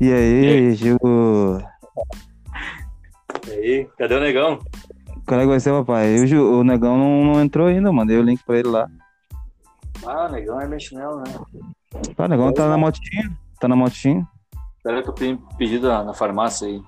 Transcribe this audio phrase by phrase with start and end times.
[0.00, 0.96] E aí, Gil?
[3.46, 4.58] E aí, cadê o negão?
[5.26, 6.16] Qual é que vai ser, papai?
[6.16, 8.88] E o, Gil- o negão não, não entrou ainda, mandei o link pra ele lá.
[10.06, 11.34] Ah, o negão é meu chinelo, né?
[12.16, 13.30] Ah, o negão tá na motinha.
[13.60, 14.26] Tá na motinha.
[14.78, 16.82] Espera que eu tenho pedido na, farmácia aí.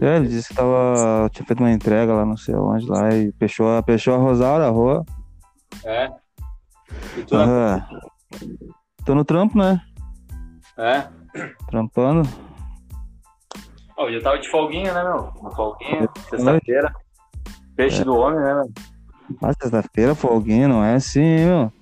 [0.00, 1.28] É, ele disse que tava.
[1.32, 4.64] Tinha feito uma entrega lá, não sei onde lá, e fechou, a- fechou a Rosário,
[4.64, 5.04] a rua.
[5.84, 6.08] É?
[7.18, 7.34] E tu?
[7.34, 7.84] Aham.
[9.04, 9.80] Tô no trampo, né?
[10.78, 11.06] É?
[11.68, 12.28] Trampando.
[13.96, 15.32] Ó, hoje eu tava de folguinha, né, meu?
[15.40, 16.92] Uma folguinha, sexta-feira.
[17.76, 18.72] Peixe do homem, né, meu?
[19.40, 21.72] Ah, sexta-feira, folguinha, não é assim, meu.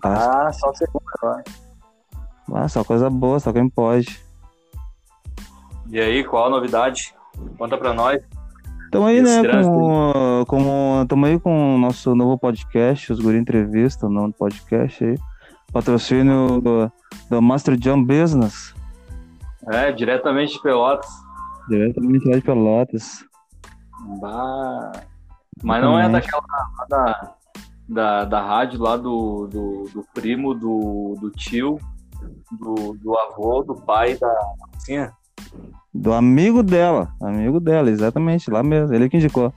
[0.00, 0.46] Tá.
[0.46, 1.44] Ah, só segunda agora.
[2.52, 4.20] Ah, só coisa boa, só quem pode.
[5.88, 7.14] E aí, qual a novidade?
[7.58, 8.22] Conta pra nós.
[8.90, 13.20] Tamo aí, Esse né, trânsito com, com, tamo aí com o nosso novo podcast, os
[13.20, 15.18] Guri Entrevista, o novo podcast aí.
[15.72, 16.92] Patrocínio do,
[17.30, 18.74] do Master John Business,
[19.72, 21.08] É, diretamente de Pelotas.
[21.68, 23.24] diretamente lá de Pelotas.
[24.20, 24.92] Bah.
[25.62, 26.42] Mas não é daquela
[26.88, 27.34] da,
[27.88, 31.78] da, da rádio lá do, do, do primo, do, do tio,
[32.58, 34.34] do, do avô, do pai da.
[34.88, 35.10] É?
[35.92, 39.52] Do amigo dela, amigo dela, exatamente, lá mesmo, ele que indicou.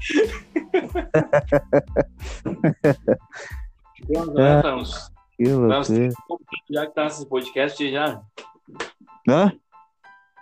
[4.76, 5.82] uns- Que loucura.
[5.82, 8.20] 30 poucos anos já que tá nesse podcast já.
[9.28, 9.52] Hã?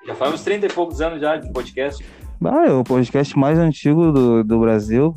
[0.07, 2.05] Já faz uns 30 e poucos anos já de podcast.
[2.45, 5.15] Ah, é o podcast mais antigo do, do Brasil.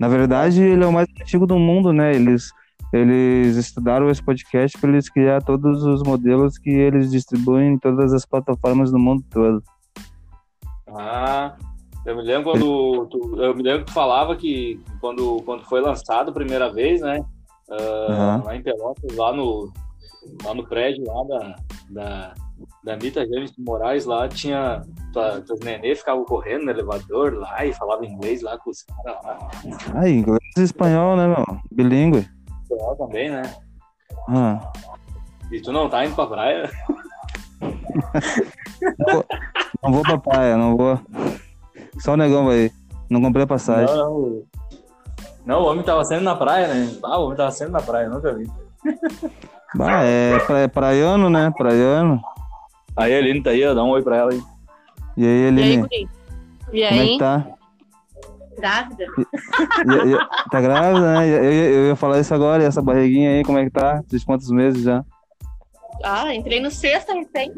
[0.00, 2.14] Na verdade, ele é o mais antigo do mundo, né?
[2.14, 2.50] Eles,
[2.92, 8.14] eles estudaram esse podcast para eles criar todos os modelos que eles distribuem em todas
[8.14, 9.62] as plataformas do mundo todo.
[10.88, 11.54] Ah,
[12.06, 15.80] eu me lembro quando tu, eu me lembro que tu falava que quando, quando foi
[15.82, 17.22] lançado a primeira vez, né?
[17.70, 18.42] Ah, Aham.
[18.44, 19.72] Lá em Pelotas, lá no,
[20.44, 21.56] lá no prédio lá da,
[21.90, 22.34] da,
[22.84, 24.82] da Mita James de Moraes, lá tinha.
[25.12, 29.24] Tua, teus nenê ficavam correndo no elevador lá e falavam inglês lá com os caras
[29.24, 29.50] lá.
[29.94, 31.44] Ah, inglês e espanhol, né, meu?
[31.70, 32.28] Bilíngue.
[32.62, 33.42] Espanhol também, né?
[34.28, 34.72] Ah.
[35.50, 36.70] E tu não tá indo pra praia?
[39.82, 41.00] Não vou pra praia, não vou.
[42.00, 42.70] Só o negão vai.
[43.08, 43.86] Não comprei a passagem.
[43.96, 44.42] Não, não.
[45.48, 46.94] Não, o homem tava sendo na praia, né?
[47.02, 48.46] Ah, o homem tava sendo na praia, nunca vi.
[49.80, 51.50] Ah, é, pra- é praiano, né?
[51.56, 52.20] Praiano.
[52.94, 54.42] Aí a Aline tá aí, ó, dá um oi pra ela aí.
[55.16, 55.88] E aí, E aí, Eline?
[56.70, 57.08] E como é aí?
[57.12, 57.46] que tá?
[58.58, 59.04] Grávida?
[59.04, 61.26] E- e- tá grávida, né?
[61.28, 64.02] Eu, eu- eu ia falar isso agora, e essa barriguinha aí, como é que tá?
[64.06, 65.02] Diz quantos meses já?
[66.04, 67.52] Ah, entrei no sexta recém.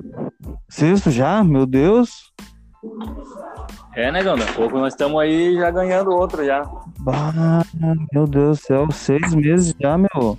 [0.68, 1.42] Sexto já?
[1.42, 2.30] Meu Deus!
[3.96, 6.64] É, negão, daqui a pouco nós estamos aí já ganhando outro já.
[7.00, 7.64] Bah,
[8.12, 10.38] meu Deus do céu, seis meses já, meu.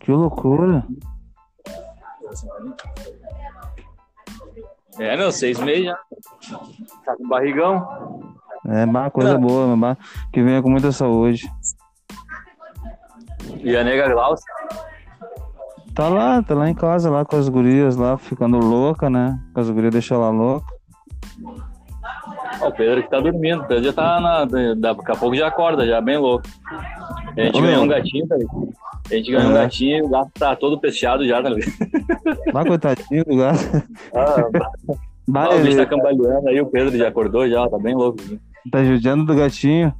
[0.00, 0.84] Que loucura.
[4.98, 5.98] É, meu, seis meses já.
[7.04, 8.34] Tá com barrigão.
[8.66, 9.96] É, bah, coisa boa, bah,
[10.32, 11.50] que venha com muita saúde.
[13.58, 14.44] E a nega Glaucia.
[15.94, 19.38] Tá lá, tá lá em casa, lá com as gurias, lá ficando louca, né?
[19.52, 20.73] Com as gurias deixam ela louca.
[22.60, 23.62] Ó, o Pedro que tá dormindo.
[23.62, 24.44] O Pedro já tá na.
[24.74, 26.44] Daqui a pouco já acorda, já bem louco.
[27.36, 27.82] A gente Ô, ganhou meu.
[27.82, 28.68] um gatinho, tá ligado?
[29.10, 29.62] A gente ganhou um É.
[29.62, 31.72] gatinho e o gato tá todo peixado já, tá ligado?
[32.52, 33.58] Bah, coitadinho do gato.
[34.14, 34.36] Ah,
[35.56, 38.18] o bicho tá cambaleando aí, o Pedro já acordou já, tá bem louco.
[38.70, 39.92] tá judiando do gatinho.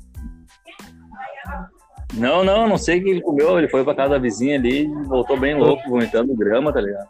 [2.15, 3.59] Não, não, não sei o que ele comeu.
[3.59, 7.09] Ele foi pra casa da vizinha ali e voltou bem louco, vomitando grama, tá ligado?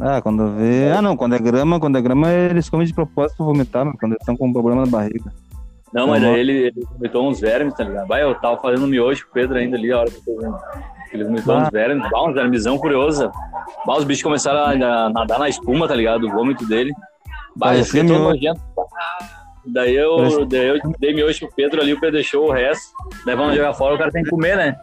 [0.00, 0.90] Ah, quando vê.
[0.90, 3.98] Ah, não, quando é grama, quando é grama, eles comem de propósito pra vomitar, mas
[3.98, 5.32] quando eles estão com um problema na barriga.
[5.92, 6.30] Não, mas Uhum.
[6.32, 8.06] daí ele, ele vomitou uns vermes, tá ligado?
[8.06, 10.40] Vai, eu tava fazendo miojo com o Pedro ainda ali, a hora que eu tô
[10.42, 10.56] vendo.
[11.12, 11.62] Ele vomitou Ah.
[11.62, 13.30] uns vermes, bah, uns vermizão curiosa.
[13.86, 16.20] Bah, os bichos começaram a, nadar na espuma, tá ligado?
[16.20, 16.92] Do vômito dele.
[17.56, 18.28] Bah, eu Parecia todo miojo.
[18.28, 18.60] nojento.
[19.68, 22.84] Daí eu, daí eu dei miojo pro Pedro ali, o Pedro deixou o resto.
[23.24, 24.76] Daí vamos jogar fora, o cara tem que comer, né?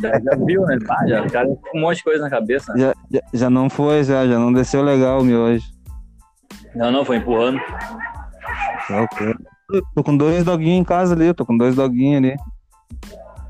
[0.00, 0.78] Daí já viu, né?
[0.86, 2.72] Bah, já, cara com um monte de coisa na cabeça.
[2.76, 5.64] Já, já, já não foi, já, já não desceu legal o miojo.
[6.74, 7.60] Não, não, foi empurrando.
[8.90, 9.34] É o quê?
[9.94, 12.36] Tô com dois doguinhos em casa ali, tô com dois doguinhos ali.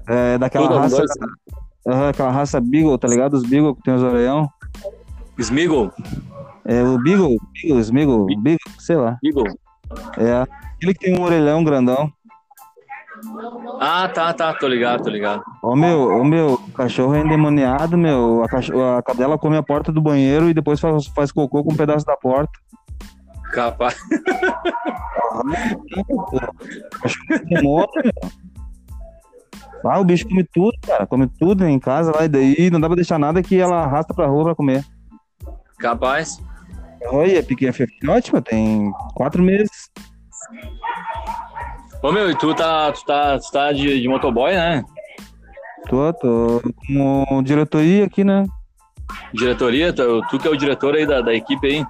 [0.08, 1.02] É daquela Tudo, raça.
[2.08, 3.34] aquela raça Beagle, tá ligado?
[3.34, 4.48] Os Beagle que tem os orelhão.
[5.38, 5.90] Smiggle,
[6.64, 9.18] É o Beagle, Beagle, Smiggle, Beagle, sei lá.
[9.24, 9.46] Eagle.
[10.18, 10.42] É
[10.76, 12.12] aquele que tem um orelhão grandão.
[13.80, 15.42] Ah, tá, tá, tô ligado, tô ligado.
[15.62, 18.42] Ô meu, ô meu, o cachorro é endemoniado, meu.
[18.42, 21.72] A, cachorro, a cadela come a porta do banheiro e depois faz, faz cocô com
[21.72, 22.52] um pedaço da porta.
[23.52, 23.96] Capaz.
[29.84, 31.06] Ah, o bicho come tudo, cara.
[31.06, 34.14] Come tudo em casa lá, e daí não dá pra deixar nada que ela arrasta
[34.14, 34.84] pra rua pra comer.
[35.78, 36.40] Capaz.
[37.10, 37.72] Oi, a pequena
[38.08, 39.90] ótima, tem quatro meses.
[42.02, 44.84] Ô meu, e tu tá, tu tá, tu tá de, de motoboy, né?
[45.88, 48.44] Tô, tô como diretoria aqui, né?
[49.32, 51.86] Diretoria, tu, tu que é o diretor aí da, da equipe aí.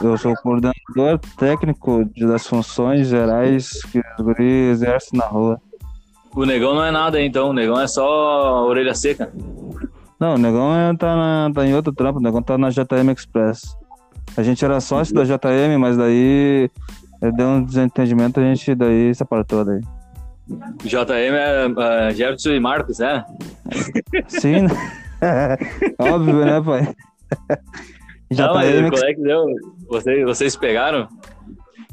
[0.00, 5.60] Eu sou o coordenador técnico de- das funções gerais que os guris exercem na rua.
[6.34, 7.50] O negão não é nada, então.
[7.50, 9.32] O negão é só orelha seca.
[10.18, 13.10] Não, o negão é, tá, na- tá em outro trampo, o negão tá na JM
[13.16, 13.76] Express.
[14.36, 16.68] A gente era sócio da JM, mas daí
[17.32, 19.80] deu um desentendimento, a gente daí se apartou daí.
[20.84, 21.66] JM é,
[22.08, 23.24] é Jefferson e Marcos, né?
[24.28, 24.68] Sim, né?
[25.98, 26.94] óbvio, né, pai?
[28.30, 29.44] Não, mas qual é que deu?
[29.88, 31.08] Vocês, vocês pegaram?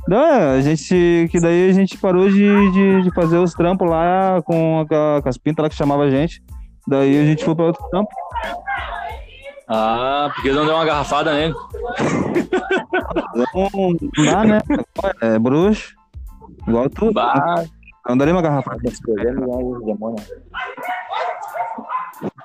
[0.08, 1.28] Não, é, a gente.
[1.32, 5.30] Que daí a gente parou de, de, de fazer os trampos lá com, a- com
[5.30, 6.44] as pintas lá que chamava a gente.
[6.88, 8.10] Daí a gente foi pra outro trampo.
[9.74, 11.56] Ah, porque não deu uma garrafada nele.
[13.34, 14.60] Não, não dá, né?
[15.22, 15.96] É bruxo.
[16.68, 17.14] Igual tu.
[17.14, 17.64] Bah,
[18.06, 18.76] Não daria uma garrafa.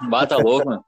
[0.08, 0.84] Bata louco, mano.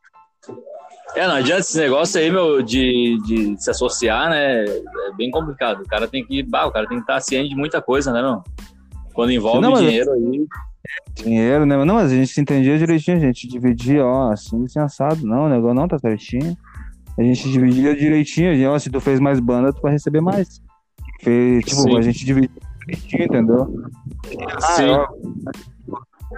[1.17, 4.64] É, não adianta esse negócio aí, meu, de, de se associar, né?
[4.64, 5.81] É bem complicado.
[5.82, 6.44] O cara tem que.
[6.44, 8.44] Bah, o cara tem que estar ciente de muita coisa, né, meu?
[9.12, 10.46] Quando envolve Não, dinheiro aí.
[11.14, 11.76] Dinheiro, né?
[11.85, 15.26] Não, mas a gente se entendia direitinho, a gente dividia, ó, assim, assim, assado.
[15.26, 16.56] Não, o negócio não tá certinho.
[17.19, 20.20] A gente dividia direitinho, a gente, ó, se tu fez mais banda, tu vai receber
[20.20, 20.62] mais.
[21.20, 21.99] Fez, tipo, Sim.
[21.99, 22.50] a gente dividia
[22.87, 23.85] direitinho, entendeu?
[24.76, 24.90] Sim.
[24.90, 25.08] ó,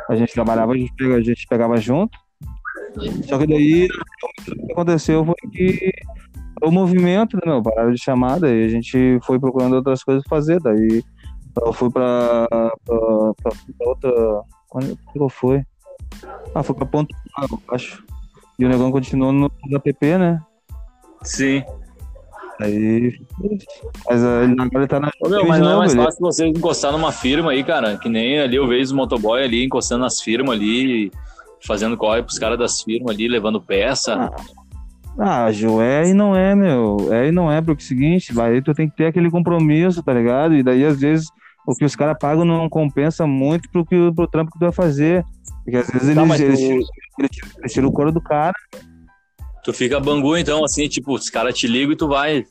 [0.08, 2.18] a gente trabalhava, a gente pegava, a gente pegava junto.
[3.26, 5.92] Só que daí o que aconteceu foi que
[6.62, 10.36] o movimento, né, meu, pararam de chamada e a gente foi procurando outras coisas pra
[10.36, 10.60] fazer.
[10.60, 11.02] Daí
[11.56, 14.42] eu fui pra, pra, pra- outra.
[14.68, 15.62] Quando que eu fui?
[16.54, 18.04] Ah, fui pra Ponta Nova, eu acho.
[18.58, 20.40] E o negócio continuou no app, né?
[21.22, 21.62] Sim.
[22.60, 23.18] Aí.
[24.08, 25.10] Mas ah, ele agora tá na.
[25.22, 27.96] Ô, meu, mas não é mais fácil vocês encostar numa firma aí, cara.
[27.96, 31.10] Que nem ali eu vejo os motoboy ali encostando nas firmas ali,
[31.66, 34.30] fazendo corre pros caras das firmas ali, levando peça.
[35.18, 37.08] Ah, Ju, é e não é, meu.
[37.10, 40.02] É e não é, porque é o seguinte, vai, tu tem que ter aquele compromisso,
[40.02, 40.54] tá ligado?
[40.54, 41.28] E daí, às vezes,
[41.66, 44.72] o que os caras pagam não compensa muito pro, que, pro trampo que tu vai
[44.72, 45.24] fazer.
[45.64, 46.86] Porque às vezes Tá, eles, tu- eles,
[47.58, 48.54] eles tiram o couro do cara.
[49.62, 52.46] Tu fica bangu, então, assim, tipo, os caras te ligam e tu vai.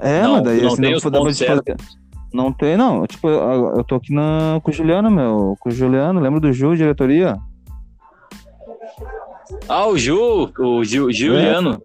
[0.00, 1.02] É, Não, mas daí não assim, tem não os
[1.38, 1.76] fazer.
[2.32, 3.06] Não tem, não.
[3.06, 5.56] Tipo, eu, eu tô aqui na, com o Juliano, meu.
[5.60, 7.36] Com o Juliano, lembra do Ju, diretoria?
[9.68, 11.80] Ah, o Ju, o Gil, Giuliano.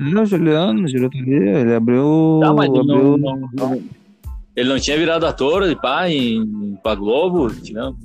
[0.00, 1.58] É, o Juliano, diretoria.
[1.60, 2.38] Ele abriu.
[2.42, 3.82] Tá, mas abriu não, não-
[4.58, 7.48] ele não tinha virado ator de pá em, pra Globo?
[7.70, 7.96] Não.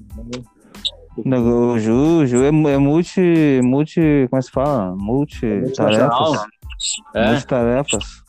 [1.18, 4.28] O Ju, o Ju é, é multi, multi.
[4.30, 4.96] Como é que se fala?
[4.96, 6.46] Multi tarefas.
[7.16, 7.32] É.
[7.32, 8.24] Multitarefas.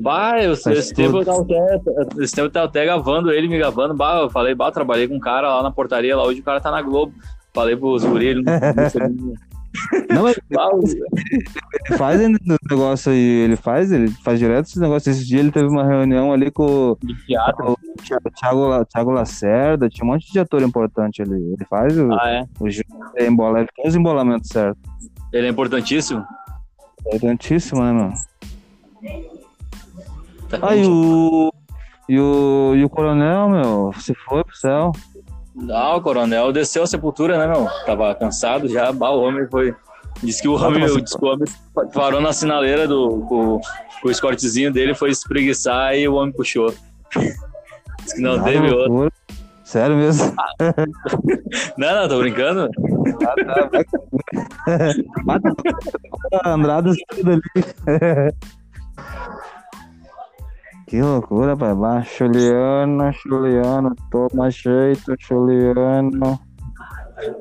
[0.00, 3.92] Bah, eu, Faz esse, tempo eu esse tempo eu tava até gravando ele, me gravando.
[3.92, 6.44] Bah, eu falei, bah, eu trabalhei com um cara lá na portaria, lá hoje o
[6.44, 7.12] cara tá na Globo.
[7.52, 8.52] Falei pros guri, ele não
[10.10, 10.40] Não, ele
[11.98, 12.28] faz o
[12.70, 15.10] negócio aí, ele faz, ele faz direto esse negócio.
[15.10, 17.72] Esse dia ele teve uma reunião ali com de teatro.
[17.72, 21.34] o Thiago, Thiago, La- Thiago Lacerda, tinha um monte de ator importante ali.
[21.34, 22.44] Ele faz o, Ah, é.
[22.60, 22.66] o
[23.22, 24.82] embola, ele tem os embolamentos certos.
[25.32, 26.24] Ele é importantíssimo.
[27.06, 28.12] É importantíssimo, né, meu?
[30.48, 31.52] Tá Ah, e o,
[32.08, 34.92] e o, e o coronel, meu, se foi pro céu.
[35.70, 37.66] Ah, o coronel desceu a sepultura, né, meu?
[37.84, 39.74] Tava cansado já, bah, o homem foi.
[40.22, 41.46] Disse que o homem, disse que o homem
[41.94, 43.60] parou na sinaleira do com,
[44.02, 46.72] com o escortezinho dele, foi espreguiçar e o homem puxou.
[48.02, 48.76] Disse que não Ah, teve outro.
[48.92, 49.12] loucura.
[49.64, 50.34] Sério mesmo?
[51.76, 52.70] Não, não, tô brincando.
[55.24, 55.52] Mata
[56.46, 57.42] Andradas tudo ali.
[60.88, 61.74] Que loucura, pai.
[61.74, 66.40] Bah, Juliano, Juliano, toma jeito, Juliano.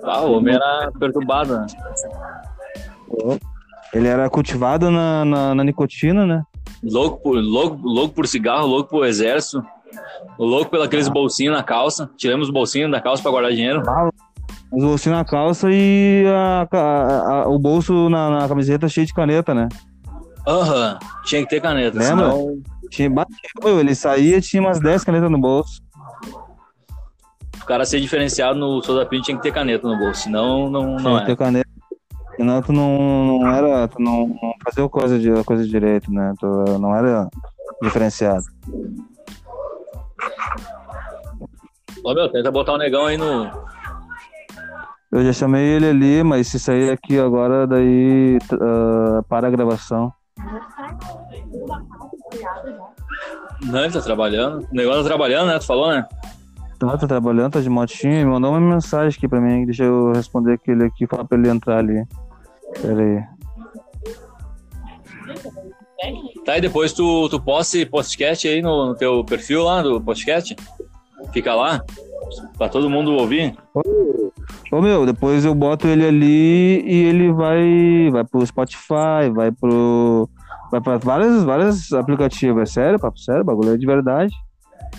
[0.04, 1.68] Ah, o homem era perturbado, né?
[3.94, 6.44] Ele era cultivado na, na, na nicotina, né?
[6.84, 9.64] Louco por, louco, louco por cigarro, louco por exército.
[10.38, 12.10] Louco pelos aqueles bolsinhos na calça.
[12.18, 13.82] Tiramos os bolsinhos da calça pra guardar dinheiro.
[14.72, 19.14] Os bolsinhos na calça e a- a- a- o bolso na, na camiseta cheio de
[19.14, 19.70] caneta, né?
[20.46, 22.32] Aham, tinha que ter caneta, Lembra?
[22.32, 22.58] senão
[22.90, 25.82] Tinha, bateu, ele saía tinha umas 10 canetas no bolso.
[27.62, 30.98] o cara ser diferenciado no Soda Pin tinha que ter caneta no bolso, senão não,
[30.98, 31.36] Tinha não ter é.
[31.36, 31.70] caneta.
[32.38, 36.12] Senão tu não, não era, tu não, não fazia a coisa, de, a coisa direito,
[36.12, 36.34] né?
[36.40, 36.46] Tu
[36.80, 37.28] não era
[37.82, 38.44] diferenciado.
[42.04, 43.50] Ô meu, tenta botar o negão aí no.
[45.12, 50.14] Eu já chamei ele ali, mas se sair aqui agora, daí ah, para a gravação.
[53.64, 54.68] Não, ele tá trabalhando.
[54.72, 55.60] O negócio tá trabalhando, né?
[55.60, 56.06] Tu falou, né?
[56.80, 60.12] Tá, tá trabalhando, tá de motinha, ele mandou uma mensagem aqui pra mim, deixa eu
[60.12, 62.06] responder aquele aqui e falar pra ele entrar ali.
[62.80, 63.24] Pera aí.
[66.46, 70.00] Tá, e depois tu, tu posta esse podcast aí no, no teu perfil lá do
[70.00, 70.56] podcast?
[71.34, 71.84] Fica lá?
[72.58, 73.58] Pra todo mundo ouvir?
[74.72, 80.30] Ô meu, depois eu boto ele ali e ele vai vai pro Spotify, vai pro
[80.72, 84.34] vai pra vários, vários aplicativos, é sério, papo sério, bagulho é de verdade.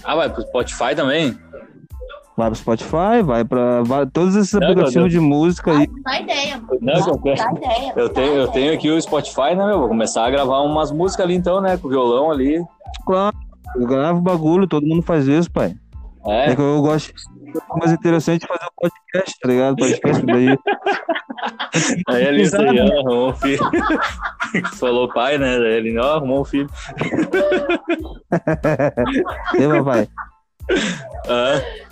[0.04, 1.36] Ah, vai pro Spotify também?
[2.36, 5.88] Vai pro Spotify, vai pra vai- todos esses Não, aplicativos de música aí.
[6.04, 6.62] Dá ideia.
[6.80, 7.92] Não, eu tenho- Dá ideia.
[7.96, 9.80] Eu tenho, eu tenho aqui o Spotify, né, meu?
[9.80, 11.76] Vou começar a gravar umas músicas ali então, né?
[11.76, 12.62] Com violão ali.
[13.04, 13.36] Claro,
[13.76, 15.74] eu gravo bagulho, todo mundo faz isso, pai.
[16.26, 16.50] É.
[16.52, 17.12] É que eu gosto
[17.80, 19.76] mais interessante fazer o podcast, tá ligado?
[19.76, 20.58] Podcast daí.
[22.08, 23.62] Aí ele ó, arrumou um filho.
[24.78, 25.56] Falou pai, né?
[25.56, 26.68] Ele, ó, arrumou um filho.
[29.58, 30.08] E, papai?
[31.28, 31.60] Ah,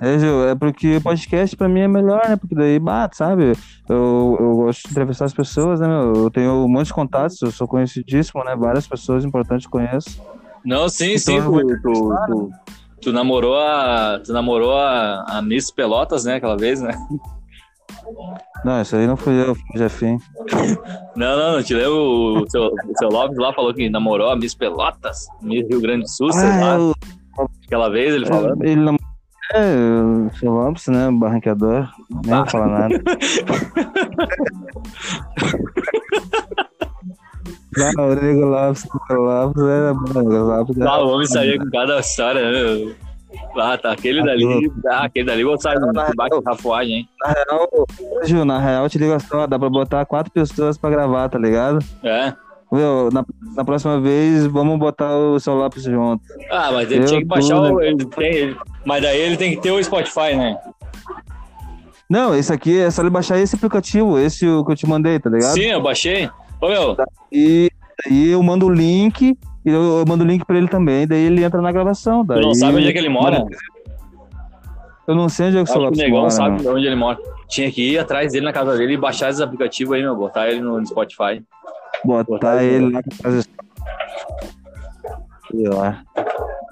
[0.00, 2.36] É, Gil, é porque o podcast pra mim é melhor, né?
[2.36, 3.52] Porque daí bate, sabe?
[3.88, 6.12] Eu, eu gosto de entrevistar as pessoas, né, meu?
[6.24, 8.54] Eu tenho um monte de contatos, eu sou conhecidíssimo, né?
[8.54, 10.20] Várias pessoas importantes conheço.
[10.64, 11.66] não, sim, Então sim.
[11.66, 12.50] Tu, tu, tu,
[13.00, 14.20] tu namorou a.
[14.24, 16.34] Tu namorou a, a Miss Pelotas, né?
[16.34, 16.92] Aquela vez, né?
[18.64, 20.18] Não, isso aí não fui eu, foi o Jefim.
[21.16, 22.42] Não, não, não te lembro.
[22.42, 26.02] O seu, o seu Lopes lá falou que namorou a Miss Pelotas, Miss Rio Grande
[26.02, 26.74] do Sul, sei Ah, lá.
[26.76, 26.94] eu,
[27.66, 28.62] Aquela vez ele falando.
[28.64, 28.96] ele não.
[29.52, 29.74] É,
[30.32, 31.08] o seu Lopes, né?
[31.12, 31.88] Barranqueador.
[32.24, 32.38] Nem Ah.
[32.42, 33.02] vou falar nada.
[37.76, 41.26] Não, o Rodrigo Lopes, o Lopes era bom, o Rodrigo Lopes era Ah, o homem
[41.26, 42.94] saía com cada história, né?
[43.58, 43.92] Ah, tá.
[43.92, 44.70] Aquele dali.
[44.86, 47.08] Ah, aquele dali vou sair no bate rafuagem, hein?
[47.22, 47.68] Na real,
[48.24, 51.78] Gil, na real, te liga só, dá pra botar quatro pessoas pra gravar, tá ligado?
[52.02, 52.32] É.
[52.70, 56.22] Meu, na, na próxima vez, vamos botar o seu Lopes junto.
[56.50, 57.80] Ah, mas ele Eu tinha que baixar o.
[57.80, 60.58] Ele tem, ele- mas daí ele tem que ter o Spotify, né?
[62.08, 65.18] Não, esse aqui é só ele baixar esse aplicativo, esse o que eu te mandei,
[65.18, 65.54] tá ligado?
[65.54, 66.28] Sim, eu baixei.
[66.60, 66.96] Ô, meu,
[67.32, 67.70] E
[68.06, 69.36] aí eu mando o link,
[69.66, 72.24] e eu, eu mando o link pra ele também, daí ele entra na gravação.
[72.24, 73.44] tu Daí, não sabe onde é que ele mora?
[75.08, 76.30] Eu não sei onde é que o Lopes mora.
[76.30, 76.74] sabe não.
[76.74, 77.18] onde ele mora.
[77.48, 80.16] Tinha que ir atrás dele na casa dele e baixar esses aplicativos aí, meu.
[80.16, 81.44] Botar ele no Spotify.
[82.04, 83.44] Botar ele lá pra fazer.
[85.50, 86.02] Sei lá.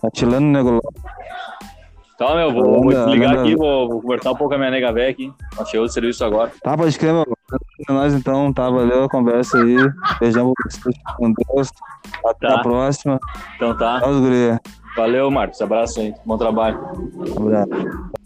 [0.04, 0.80] Atilando o negócio.
[2.14, 3.40] Então, meu, vou, vou Anda, desligar anda.
[3.42, 5.32] aqui, vou, vou conversar um pouco com a minha nega velha aqui.
[5.56, 6.52] Ela chegou do serviço agora.
[6.62, 7.24] Tá, pode crer, meu.
[7.88, 9.76] Nós então, tá, valeu a conversa aí.
[10.20, 11.70] Beijão pra vocês, com Deus.
[12.24, 12.54] Até Tá.
[12.54, 13.20] a próxima.
[13.56, 14.00] Então tá.
[14.00, 14.60] Guria.
[14.96, 15.60] Valeu, Marcos.
[15.60, 16.14] Abraço aí.
[16.24, 16.78] Bom trabalho.
[17.38, 18.23] Um abraço.